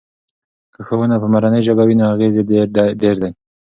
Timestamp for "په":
1.21-1.27